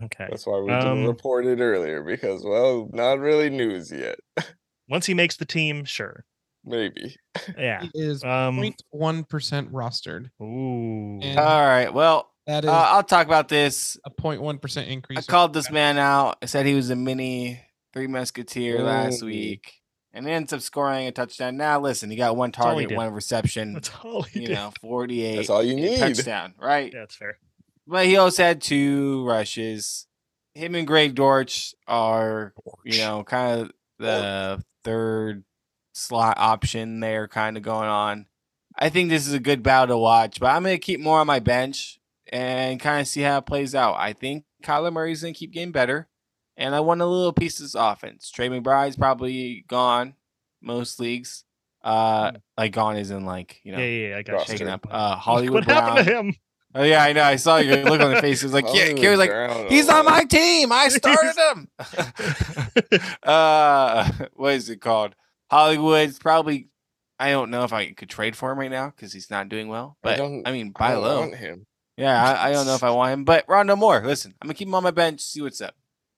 [0.04, 0.26] Okay.
[0.28, 4.18] That's why we didn't Um, report it earlier because, well, not really news yet.
[4.88, 6.24] Once he makes the team, sure.
[6.64, 7.16] Maybe.
[7.58, 7.82] Yeah.
[7.82, 8.58] He is Um.
[8.58, 10.30] 0.1 percent rostered.
[10.40, 11.18] Ooh.
[11.22, 11.92] And All right.
[11.92, 13.96] Well, that uh, I'll talk about this.
[14.04, 15.18] a 0.1 percent increase.
[15.18, 16.36] I called this man out.
[16.42, 17.60] I said he was a mini
[17.94, 19.72] Three Musketeer last week,
[20.12, 21.56] and he ends up scoring a touchdown.
[21.56, 23.72] Now, listen, he got one target, one reception.
[23.74, 24.54] That's all he you did.
[24.54, 25.36] know, forty-eight.
[25.36, 25.98] That's all you need.
[25.98, 26.92] Touchdown, right?
[26.92, 27.38] Yeah, that's fair.
[27.86, 30.06] But he also had two rushes.
[30.54, 32.52] Him and Greg Dortch are,
[32.84, 35.44] you know, kind of the third
[35.92, 38.26] slot option there, kind of going on.
[38.78, 41.18] I think this is a good battle to watch, but I'm going to keep more
[41.18, 42.00] on my bench
[42.32, 43.96] and kind of see how it plays out.
[43.98, 46.08] I think Kyler Murray's going to keep getting better,
[46.56, 48.30] and I want a little piece of this offense.
[48.30, 50.14] Trey McBride's probably gone
[50.62, 51.44] most leagues.
[51.84, 54.52] Uh, like gone is in like you know yeah, yeah, yeah, I got roster.
[54.52, 54.58] you.
[54.58, 54.86] taken up.
[54.88, 56.34] Uh, Hollywood what happened to him?
[56.74, 57.22] Oh yeah, I know.
[57.22, 58.42] I saw your look on the face.
[58.42, 60.72] It was like, yeah, Hollywood Kerry was like, he's on my team.
[60.72, 61.68] I started him.
[63.22, 65.14] uh, what is it called?
[65.52, 66.68] Hollywood's probably.
[67.18, 69.68] I don't know if I could trade for him right now because he's not doing
[69.68, 69.96] well.
[70.02, 71.20] But I, don't- mean, I buy don't low.
[71.20, 71.66] want him.
[71.96, 73.24] Yeah, I, I don't know if I want him.
[73.24, 75.20] But Rondale Moore, listen, I'm gonna keep him on my bench.
[75.20, 75.74] See what's up.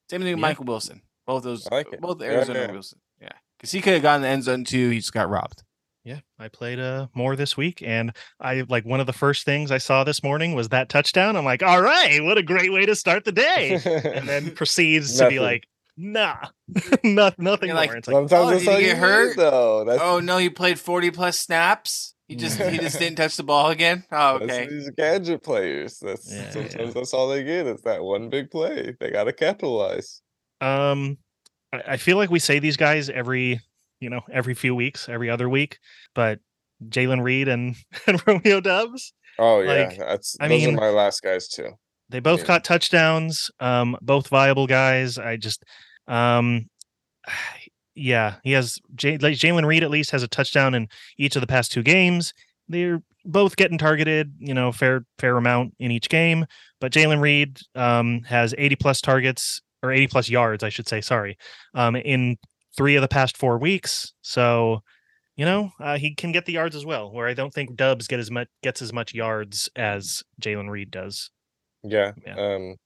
[0.08, 0.48] Same thing with Yeah.
[0.48, 1.02] Michael Wilson.
[1.26, 2.70] Both those, like both Yeah, Arizona yeah.
[2.70, 3.00] Wilson.
[3.20, 4.90] Yeah, because he could have gotten the end zone too.
[4.90, 5.62] He just got robbed.
[6.04, 9.70] Yeah, I played uh more this week, and I like one of the first things
[9.70, 11.34] I saw this morning was that touchdown.
[11.36, 15.18] I'm like, all right, what a great way to start the day, and then proceeds
[15.18, 15.64] to be like,
[15.96, 16.36] nah,
[17.04, 17.86] not nothing You're more.
[17.86, 19.36] like, it's like, Sometimes Oh, that's did he you get hurt?
[19.36, 19.84] though.
[19.84, 22.14] That's, Oh no, he played 40 plus snaps.
[22.28, 24.04] He just he just didn't touch the ball again.
[24.10, 24.66] Oh, that's okay.
[24.68, 25.98] these gadget players.
[26.00, 26.90] That's Yeah, sometimes yeah.
[26.94, 27.66] that's all they get.
[27.66, 28.94] Is that one big play.
[28.98, 30.22] They got to capitalize.
[30.62, 31.18] um,
[31.72, 33.60] I, I feel like we say these guys every,
[34.00, 35.78] you know, every few weeks, every other week,
[36.14, 36.38] but
[36.88, 37.76] Jayden Reed and
[38.06, 41.72] and Romeo Doubs, Oh yeah, Like, that's I those mean- are my last guys too.
[42.10, 42.46] They both Yeah.
[42.46, 43.50] caught touchdowns.
[43.60, 45.18] Um, both viable guys.
[45.18, 45.62] I just,
[46.06, 46.68] um,
[47.94, 50.88] yeah, he has J- like Jayden Reed at least has a touchdown in
[51.18, 52.32] each of the past two games.
[52.68, 56.46] They're both getting targeted, you know, fair fair amount in each game.
[56.80, 61.00] But Jayden Reed um, has 80 plus targets or 80 plus yards, I should say.
[61.00, 61.36] Sorry,
[61.74, 62.36] um, in
[62.76, 64.12] three of the past four weeks.
[64.22, 64.82] So,
[65.36, 67.12] you know, uh, he can get the yards as well.
[67.12, 70.90] Where I don't think Doubs get as much gets as much yards as Jayden Reed
[70.90, 71.30] does.
[71.84, 72.12] Yeah.
[72.24, 72.34] Yeah.
[72.36, 72.76] Um,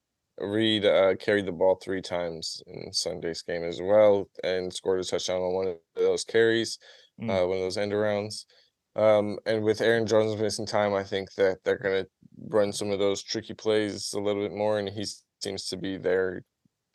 [0.40, 5.04] Reed uh, carried the ball three times in Sunday's game as well, and scored a
[5.04, 6.78] touchdown on one of those carries,
[7.20, 7.30] Mm.
[7.30, 8.44] uh, one of those end arounds.
[8.94, 12.06] Um, and with Aaron Jones missing time, I think that they're gonna
[12.46, 15.04] run some of those tricky plays a little bit more, and he
[15.42, 16.44] seems to be their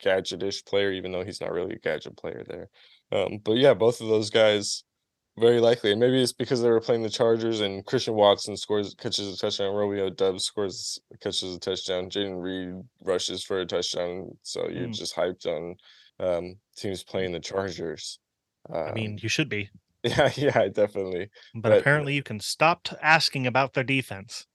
[0.02, 2.70] gadgetish player, even though he's not really a gadget player there.
[3.12, 4.84] Um, but yeah, both of those guys
[5.38, 5.90] very likely.
[5.92, 9.36] And maybe it's because they were playing the Chargers and Christian Watson scores catches a
[9.38, 14.36] touchdown, Romeo Doubs scores catches a touchdown, Jayden Reed rushes for a touchdown.
[14.42, 14.94] So you're Mm.
[14.94, 15.76] just hyped on
[16.20, 18.18] um teams playing the Chargers.
[18.72, 19.70] I mean, Um, you should be,
[20.04, 21.30] yeah, yeah, definitely.
[21.54, 24.46] but but- apparently you can stop t- asking about their defense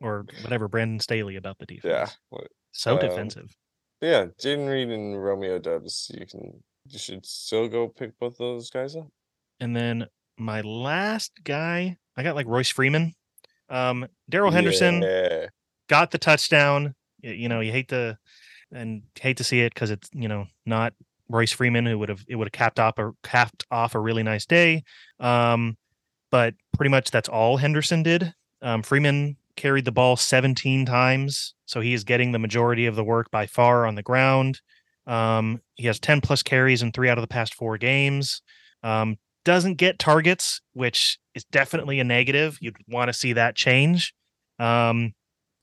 [0.00, 2.16] or whatever Brandon Staley about the defense.
[2.32, 2.38] Yeah.
[2.72, 3.56] So um, defensive.
[4.00, 6.10] Yeah, Jayden Reed and Romeo Doubs.
[6.14, 9.08] You can you should still go pick both those guys up.
[9.60, 10.06] And then
[10.38, 13.14] my last guy, I got like Royce Freeman.
[13.68, 15.46] Um, Darrell Henderson Yeah.
[15.88, 16.94] got the touchdown.
[17.22, 18.18] You know, you hate to
[18.72, 20.94] and hate to see it because it's you know not
[21.28, 24.22] Royce Freeman who would have it would have capped off or capped off a really
[24.22, 24.82] nice day.
[25.20, 25.76] Um,
[26.30, 28.32] but pretty much that's all Henderson did.
[28.62, 33.04] Um, Freeman carried the ball 17 times, so he is getting the majority of the
[33.04, 34.60] work by far on the ground.
[35.06, 38.42] Um, he has 10 plus carries in three out of the past four games.
[38.82, 42.58] Um, doesn't get targets, which is definitely a negative.
[42.60, 44.12] You'd want to see that change.
[44.58, 45.14] Um,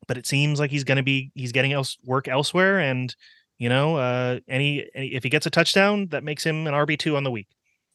[0.08, 3.14] but it seems like he's going to be he's getting else work elsewhere, and
[3.60, 6.98] you know, uh, any, any if he gets a touchdown, that makes him an RB
[6.98, 7.48] two on the week.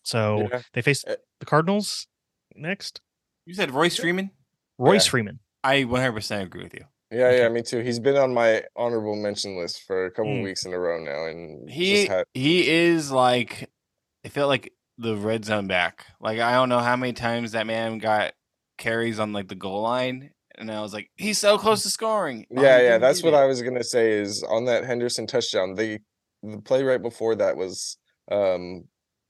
[0.02, 0.62] So Yeah.
[0.74, 2.06] they face Uh, the Cardinals
[2.54, 3.00] next.
[3.46, 4.30] You said Royce Freeman.
[4.78, 5.10] Royce Yeah.
[5.10, 5.38] Freeman.
[5.64, 6.84] I 100% agree with you.
[7.12, 7.38] Yeah, Okay.
[7.38, 7.78] yeah, me too.
[7.80, 10.42] He's been on my honorable mention list for a couple Mm.
[10.44, 13.70] weeks in a row now, and He just had he is like
[14.24, 14.72] I feel like
[15.02, 16.06] the red zone back.
[16.20, 18.32] Like I don't know how many times that man got
[18.78, 22.46] carries on like the goal line, and I was like, he's so close to scoring.
[22.50, 22.98] Yeah, he yeah.
[22.98, 23.36] That's what it.
[23.36, 24.12] I was gonna say.
[24.12, 25.98] Is on that Henderson touchdown, the
[26.42, 27.96] the play right before that was
[28.30, 28.84] um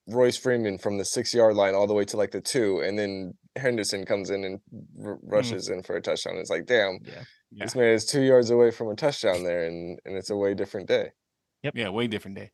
[0.09, 2.99] Royce Freeman from the six yard line all the way to like the two, and
[2.99, 4.61] then Henderson comes in and
[5.05, 6.37] r- rushes in for a touchdown.
[6.37, 7.23] It's like, damn, Yeah.
[7.51, 7.65] Yeah.
[7.67, 10.55] this man is two yards away from a touchdown there, and and it's a way
[10.55, 11.11] different day.
[11.63, 11.75] Yep.
[11.77, 12.51] Yeah, way different day.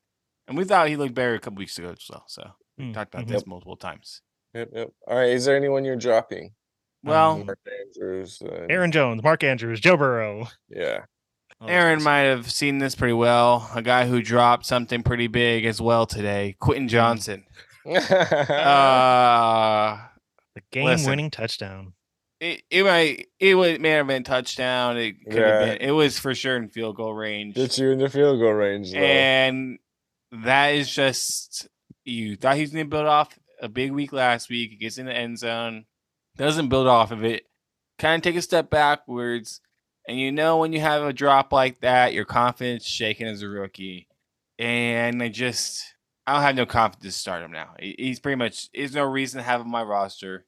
[0.48, 2.24] And we thought he looked better a couple weeks ago as well.
[2.26, 3.31] So we Mm, talked about mhm.
[3.31, 4.22] this multiple times.
[4.55, 4.89] Yep, yep.
[5.07, 6.53] All right, is there anyone you're dropping?
[7.05, 8.43] Well, Mark Andrews.
[8.43, 10.49] Uh, Aaron Jones, Mark Andrews, Joe Burrow.
[10.68, 11.05] Yeah.
[11.61, 12.05] Oh, Aaron awesome.
[12.05, 13.70] might have seen this pretty well.
[13.74, 17.45] A guy who dropped something pretty big as well today, Quentin Johnston.
[17.89, 17.95] Uh,
[20.55, 21.07] the listen.
[21.07, 21.95] game-winning touchdown.
[22.41, 24.97] it, it might it would may have been touchdown.
[24.99, 25.61] It could Yeah.
[25.61, 25.89] have been.
[25.89, 27.55] It was for sure in field goal range.
[27.55, 28.99] Get you in the field goal range, though.
[28.99, 29.79] and
[30.45, 31.66] that is just
[32.09, 34.70] you thought he was going to build off a big week last week.
[34.70, 35.84] He gets in the end zone,
[36.36, 37.44] doesn't build off of it,
[37.98, 39.61] kind of take a step backwards.
[40.06, 43.48] And you know when you have a drop like that, your confidence shaken as a
[43.48, 44.09] rookie.
[44.59, 45.84] And I just
[46.26, 47.74] I don't have no confidence to start him now.
[47.78, 50.46] He's pretty much there's no reason to have him on my roster.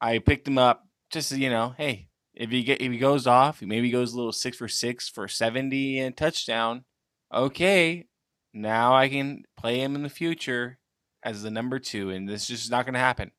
[0.00, 3.26] I picked him up just to, you know, hey, if he get if he goes
[3.26, 6.84] off, maybe he goes a little six for six for seventy and touchdown.
[7.32, 8.06] Okay,
[8.52, 10.78] now I can play him in the future
[11.22, 13.30] as the number two, and this is just not going to happen.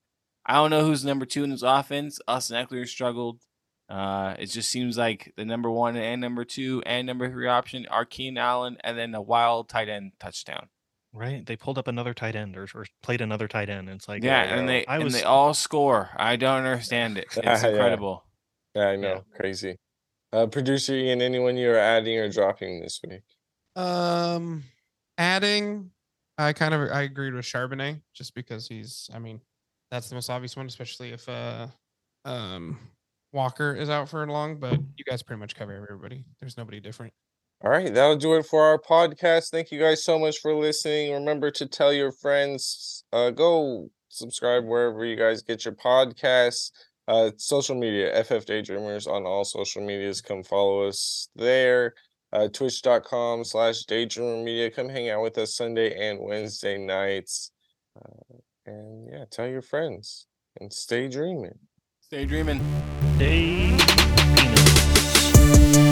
[0.46, 2.20] I don't know who's number two in this offense.
[2.28, 3.40] Austin Ekeler struggled.
[3.90, 7.86] Uh, it just seems like the number one and number two and number three option
[7.90, 10.68] are Keenan Allen, and then a wild tight end touchdown.
[11.16, 11.46] Right?
[11.46, 13.88] They pulled up another tight end or, or played another tight end.
[13.90, 16.10] It's like yeah, I and they I and was- they all score.
[16.18, 17.28] I don't understand it.
[17.38, 17.70] It's Yeah.
[17.70, 18.26] incredible.
[18.74, 19.78] yeah, I know, crazy.
[20.32, 23.22] Uh, producer Ian, anyone you're adding or dropping this week?
[23.76, 24.64] Um,
[25.20, 25.92] adding,
[26.38, 29.10] I kind of I agreed with Charbonnet just because he's.
[29.14, 29.40] I mean,
[29.92, 31.68] that's the most obvious one, especially if uh,
[32.26, 32.80] um,
[33.32, 34.58] Walker is out for long.
[34.60, 36.26] But you guys pretty much cover everybody.
[36.40, 37.14] There's nobody different.
[37.64, 39.50] All right, that'll do it for our podcast.
[39.50, 41.14] Thank you guys so much for listening.
[41.14, 43.06] Remember to tell your friends.
[43.14, 46.72] Uh, go subscribe wherever you guys get your podcasts.
[47.08, 50.22] Uh, social media, FF Daydreamers on all social medias.
[50.22, 51.94] Come follow us there.
[52.34, 54.72] Uh, Twitch.com slash Daydreamer Media.
[54.72, 57.52] Come hang out with us Sunday and Wednesday nights.
[57.96, 60.26] Uh, and yeah, tell your friends
[60.60, 61.60] and stay dreaming.
[62.02, 62.60] Stay dreaming.
[63.18, 63.78] They-
[64.36, 65.83] Venus.